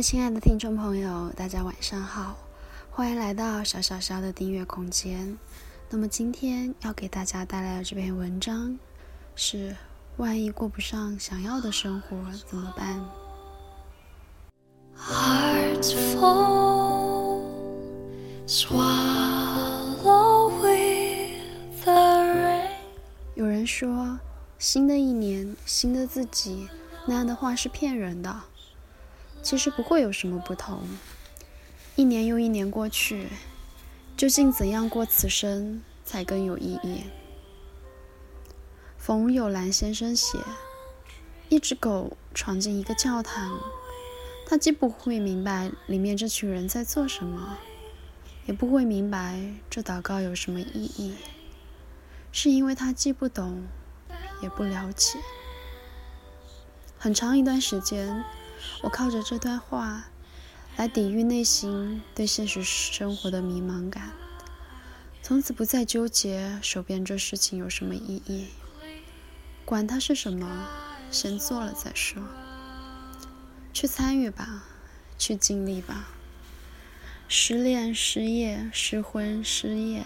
[0.00, 2.34] 位亲爱的听众朋友，大家晚上好，
[2.90, 5.36] 欢迎来到小小小的订阅空间。
[5.90, 8.78] 那么今天要给大家带来的这篇文章
[9.36, 9.76] 是：
[10.16, 12.16] 万一过不上想要的生活
[12.48, 13.04] 怎么办？
[23.34, 24.18] 有人说，
[24.58, 26.70] 新的一年，新的自己，
[27.06, 28.34] 那样的话是骗人的。
[29.42, 30.82] 其实不会有什么不同。
[31.96, 33.28] 一年又一年过去，
[34.16, 37.04] 究竟怎样过此生才更有意义？
[38.96, 40.38] 冯友兰先生写：
[41.48, 43.58] 一只狗闯进一个教堂，
[44.46, 47.58] 它既不会明白里面这群人在做什么，
[48.46, 51.14] 也不会明白这祷告有什么意义，
[52.30, 53.66] 是因为它既不懂，
[54.42, 55.18] 也不了解。
[56.98, 58.24] 很长一段时间。
[58.82, 60.04] 我靠着这段话
[60.76, 64.12] 来抵御内心对现实生活的迷茫感，
[65.22, 68.48] 从此不再纠结手边这事情有什么意义，
[69.64, 70.66] 管它是什么，
[71.10, 72.22] 先做了再说。
[73.72, 74.64] 去参与吧，
[75.18, 76.08] 去经历吧。
[77.28, 80.04] 失恋、失业、失婚、失业，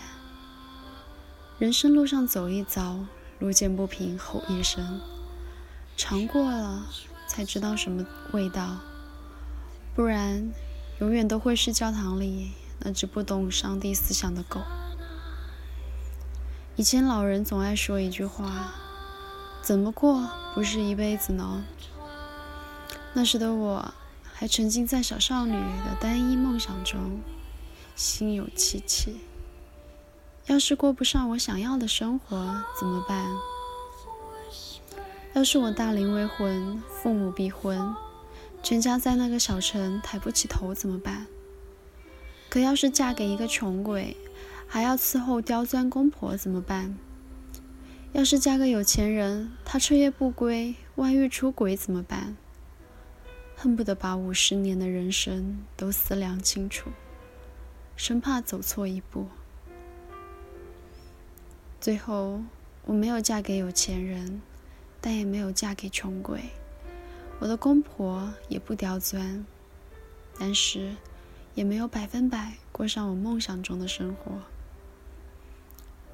[1.58, 3.06] 人生路上走一遭，
[3.38, 5.00] 路见不平吼一声，
[5.96, 6.86] 尝过了。
[7.34, 8.78] 才知道什么味道，
[9.92, 10.52] 不然
[11.00, 14.60] 永远都会是教堂里那只不懂上帝思想的狗。
[16.76, 18.72] 以前老人总爱说一句话
[19.62, 21.64] ：“怎么过不是一辈子呢？”
[23.14, 23.92] 那时的我
[24.32, 27.20] 还沉浸在小少女的单一梦想中，
[27.96, 29.18] 心有戚戚。
[30.46, 33.26] 要是过不上我想要的生活怎么办？
[35.34, 37.92] 要是我大龄未婚，父母逼婚，
[38.62, 41.26] 全家在那个小城抬不起头怎么办？
[42.48, 44.16] 可要是嫁给一个穷鬼，
[44.68, 46.96] 还要伺候刁钻公婆怎么办？
[48.12, 52.36] 要是嫁个有钱人，他彻夜不归，外遇出轨怎么办？
[53.56, 56.90] 恨不得把五十年的人生都思量清楚，
[57.96, 59.26] 生怕走错一步。
[61.80, 62.40] 最后，
[62.84, 64.40] 我没有嫁给有钱人。
[65.06, 66.48] 但也没有嫁给穷鬼，
[67.38, 69.44] 我的公婆也不刁钻，
[70.38, 70.96] 但是
[71.54, 74.40] 也没有百分百过上我梦想中的生活。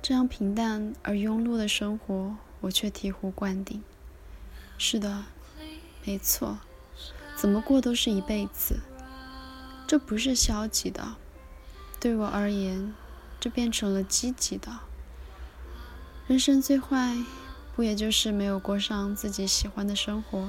[0.02, 3.80] 这样平淡而庸碌的生活，我却醍醐灌顶。
[4.76, 5.26] 是的，
[6.04, 6.58] 没错，
[7.36, 8.80] 怎么过都是一辈子。
[9.86, 11.14] 这不是消极的，
[12.00, 12.92] 对我而言，
[13.38, 14.80] 这变成了积极的。
[16.26, 17.16] 人生最坏。
[17.74, 20.48] 不也就是没有过上自己喜欢的生活，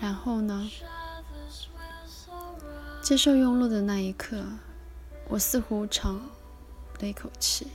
[0.00, 0.68] 然后呢？
[3.02, 4.44] 接受庸碌的那一刻，
[5.28, 6.16] 我似乎长
[6.98, 7.68] 了一口气。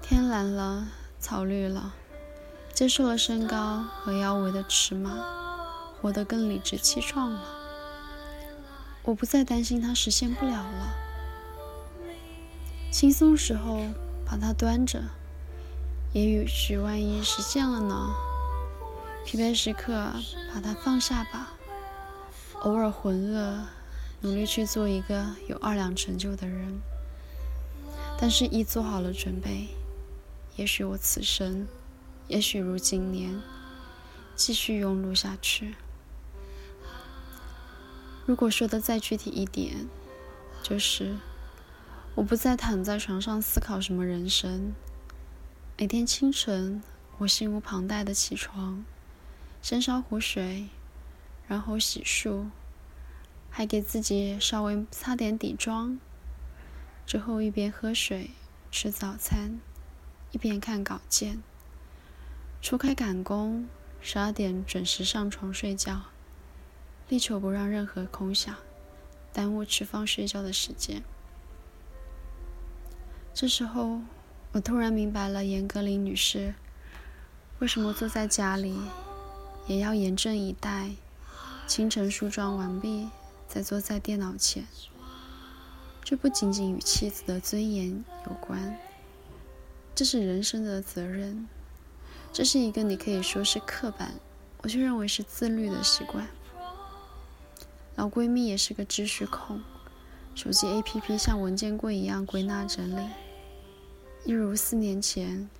[0.00, 0.86] 天蓝了，
[1.18, 1.94] 草绿了，
[2.72, 5.24] 接受了身高和腰围的尺码，
[6.00, 7.44] 活得更理直气壮了。
[9.02, 10.94] 我不再担心它实现不了了。
[12.90, 13.86] 轻松时候
[14.24, 15.02] 把它端着。
[16.12, 18.14] 也许万一实现了呢？
[19.24, 20.12] 疲惫时刻
[20.52, 21.54] 把它放下吧。
[22.60, 23.60] 偶尔浑噩，
[24.20, 26.80] 努力去做一个有二两成就的人。
[28.18, 29.68] 但是，一做好了准备，
[30.56, 31.66] 也许我此生，
[32.28, 33.40] 也许如今年，
[34.36, 35.74] 继续庸碌下去。
[38.26, 39.88] 如果说的再具体一点，
[40.62, 41.16] 就是
[42.14, 44.74] 我不再躺在床上思考什么人生。
[45.78, 46.82] 每天清晨，
[47.18, 48.84] 我心无旁贷的起床，
[49.62, 50.68] 先烧壶水，
[51.48, 52.50] 然后洗漱，
[53.50, 55.98] 还给自己稍微擦点底妆。
[57.06, 58.30] 之后一边喝水、
[58.70, 59.60] 吃早餐，
[60.30, 61.42] 一边看稿件。
[62.60, 63.66] 除开赶工，
[64.00, 66.02] 十二点准时上床睡觉，
[67.08, 68.54] 力求不让任何空想
[69.32, 71.02] 耽误吃饭睡觉的时间。
[73.32, 74.02] 这时候。
[74.52, 76.54] 我突然明白了严歌苓女士
[77.58, 78.78] 为什么坐在家里
[79.66, 80.90] 也要严阵以待，
[81.66, 83.08] 清晨梳妆完毕
[83.48, 84.66] 再坐在电脑前。
[86.04, 88.76] 这不仅仅与妻子的尊严有关，
[89.94, 91.48] 这是人生的责任。
[92.30, 94.12] 这是一个你可以说是刻板，
[94.62, 96.26] 我却认为是自律的习惯。
[97.94, 99.62] 老闺蜜也是个知识控，
[100.34, 103.08] 手机 APP 像文件柜一样归纳整理。
[104.24, 105.50] 一如四年前，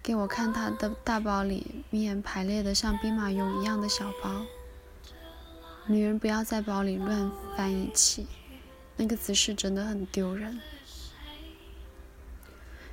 [0.00, 4.46] 给我看他的大包里面排列的像兵马俑一样的小包。
[5.88, 8.28] 女人不要在包里乱翻一气，
[8.96, 10.60] 那个姿势真的很丢人。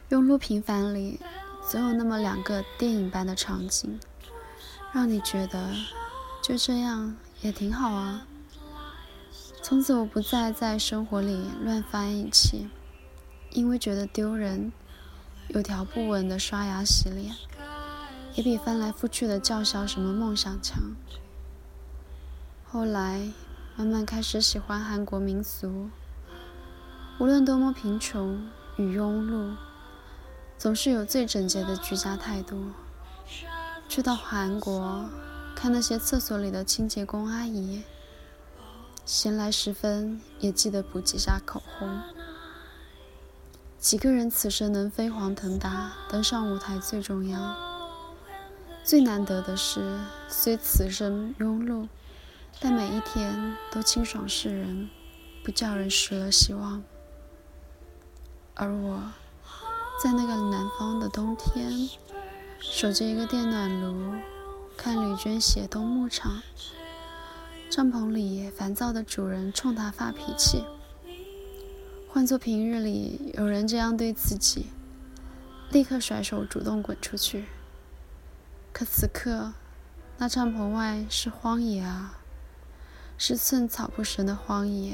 [0.10, 1.20] 庸碌平凡里，
[1.70, 4.00] 总有那么两个电影般的场景，
[4.92, 5.76] 让你觉得
[6.42, 8.26] 就这样也挺好啊。
[9.62, 12.68] 从此我不再在生活里乱翻一气，
[13.52, 14.72] 因为觉得丢人。
[15.50, 17.36] 有条不紊的刷牙洗脸，
[18.36, 20.82] 也比翻来覆去的叫嚣什么梦想强。
[22.66, 23.32] 后来
[23.76, 25.90] 慢慢开始喜欢韩国民俗，
[27.20, 29.56] 无论多么贫穷与庸碌，
[30.58, 32.72] 总是有最整洁的居家态度。
[33.88, 35.08] 去到韩国，
[35.56, 37.84] 看那些厕所里的清洁工阿姨，
[39.06, 42.00] 闲来时分也记得补几下口红。
[43.84, 47.54] 几个人此生能飞黄腾达，登上舞台最重要。
[48.82, 50.00] 最难得的是，
[50.30, 51.90] 虽此生庸碌。
[52.62, 54.90] 但每一天都清爽世人，
[55.44, 56.82] 不叫人失了希望。
[58.54, 59.04] 而我，
[60.02, 61.70] 在那个南方的冬天，
[62.62, 64.14] 守着一个电暖炉，
[64.78, 66.42] 看吕娟写冬牧场。
[67.70, 70.64] 帐篷里烦躁的主人冲他发脾气。
[72.14, 74.68] 换做平日里，有人这样对自己，
[75.72, 77.46] 立刻甩手主动滚出去。
[78.72, 79.54] 可此刻，
[80.20, 82.20] 那帐篷外是荒野啊！
[83.18, 84.94] 是寸草不生的荒野，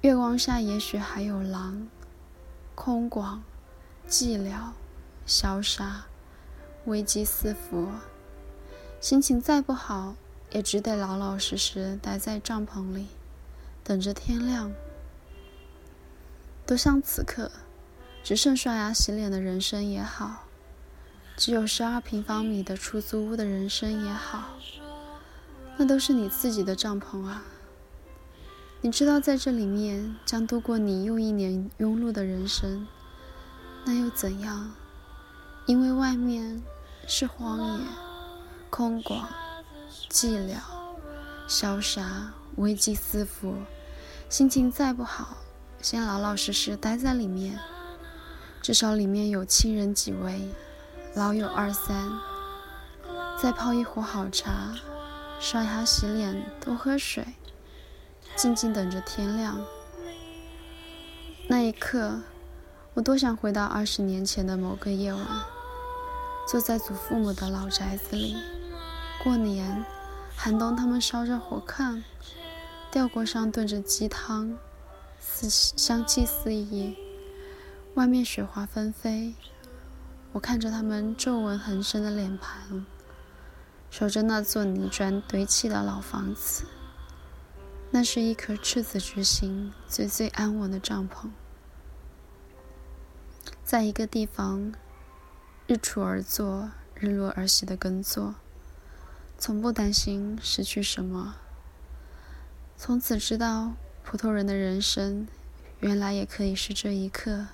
[0.00, 1.86] 月光下也许还有狼，
[2.74, 3.42] 空广、
[4.08, 4.70] 寂寥、
[5.26, 6.06] 潇洒，
[6.86, 7.88] 危机四伏。
[9.02, 10.14] 心情再不好，
[10.52, 13.08] 也只得老老实实待在帐篷里，
[13.84, 14.72] 等着天亮。
[16.72, 17.50] 就像此刻，
[18.24, 20.44] 只剩刷牙洗脸的人生也好，
[21.36, 24.54] 只有十二平方米的出租屋的人生也好。
[25.76, 27.42] 那都是你自己的帐篷啊！
[28.80, 32.88] 你知道在这里面将度过你又一年庸碌的人生，
[33.84, 34.72] 那又怎样？
[35.66, 36.62] 因为外面
[37.06, 37.84] 是荒野、
[38.70, 39.28] 空广、
[40.08, 40.56] 寂寥、
[41.46, 43.56] 潇洒、危机四伏。
[44.30, 45.36] 心情再不好，
[45.82, 47.58] 先老老实实待在里面，
[48.62, 50.48] 至少里面有亲人几位，
[51.16, 52.12] 老友二三，
[53.36, 54.74] 再泡一壶好茶。
[55.40, 57.26] 刷牙、洗脸，多喝水，
[58.36, 59.60] 静静等着天亮。
[61.48, 62.20] 那一刻，
[62.94, 65.26] 我多想回到二十年前的某个夜晚，
[66.46, 68.36] 坐在祖父母的老宅子里。
[69.24, 69.84] 过年，
[70.36, 72.00] 寒冬，他们烧着火炕，
[72.92, 74.56] 吊锅上炖着鸡汤，
[75.24, 76.96] 四香气四溢。
[77.94, 79.34] 外面雪花纷飞，
[80.32, 82.84] 我看着他们皱纹横生的脸庞。
[83.88, 86.64] 守着那座泥砖堆砌的老房子，
[87.90, 91.28] 那是一颗赤子之心最最安稳的帐篷。
[93.62, 94.72] 在一个地方，
[95.66, 98.34] 日出而作，日落而息的耕作，
[99.38, 101.36] 从不担心失去什么。
[102.78, 103.74] 从此知道，
[104.12, 105.26] 普通人的人生，
[105.80, 107.46] 原来也可以是这一刻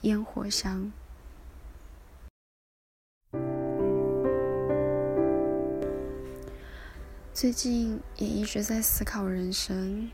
[0.00, 0.90] 烟火香。
[7.32, 10.10] 最近也一直在思考人生，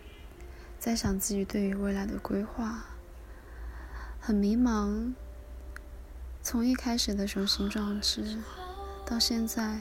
[0.78, 2.84] 在想自己对于未来的规划，
[4.20, 5.14] 很迷茫。
[6.42, 8.36] 从一开始的雄心壮志，
[9.06, 9.80] 到现在，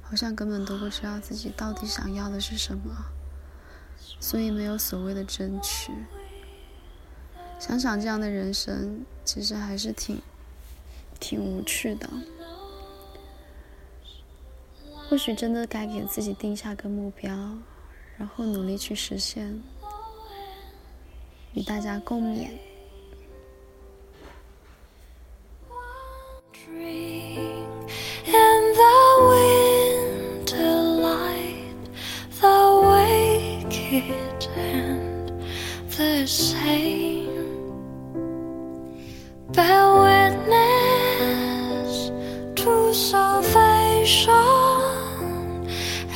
[0.00, 3.04] 好像根本都不知道自己到底想要的是什么，
[4.18, 5.92] 所以没有所谓的争取。
[7.58, 10.20] 想想这样的人生，其实还是挺
[11.20, 12.08] 挺无趣的。
[15.08, 17.32] 或许真的该给自己定下个目标，
[18.16, 19.62] 然后努力去实现，
[21.52, 22.50] 与大家共勉。
[39.52, 41.90] Bear witness
[42.56, 44.32] to salvation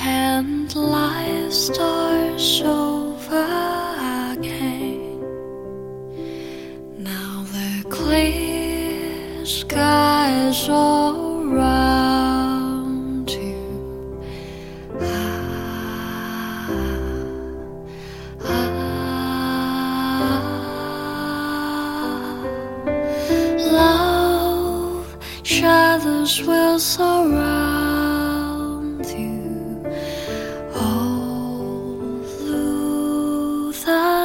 [0.00, 2.88] and life's star show.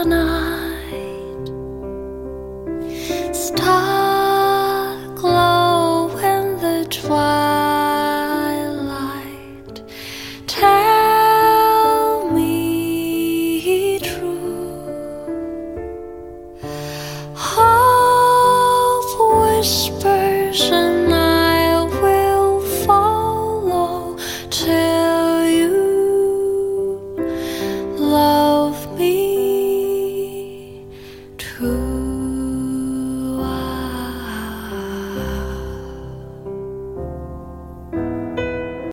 [0.06, 0.33] な。